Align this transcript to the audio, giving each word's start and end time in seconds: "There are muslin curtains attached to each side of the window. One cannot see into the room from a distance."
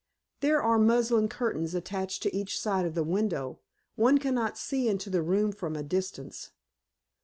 "There 0.39 0.63
are 0.63 0.79
muslin 0.79 1.29
curtains 1.29 1.75
attached 1.75 2.23
to 2.23 2.35
each 2.35 2.59
side 2.59 2.87
of 2.87 2.95
the 2.95 3.03
window. 3.03 3.59
One 3.95 4.17
cannot 4.17 4.57
see 4.57 4.87
into 4.89 5.11
the 5.11 5.21
room 5.21 5.51
from 5.51 5.75
a 5.75 5.83
distance." 5.83 6.49